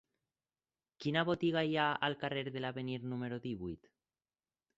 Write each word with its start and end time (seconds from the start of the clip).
Quina 1.03 1.23
botiga 1.27 1.63
hi 1.67 1.77
ha 1.81 1.85
al 2.09 2.17
carrer 2.25 2.45
de 2.57 2.65
l'Avenir 2.65 2.99
número 3.13 3.39
divuit? 3.47 3.93